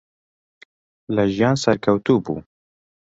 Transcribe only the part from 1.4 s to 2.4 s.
سەرکەوتوو بوو.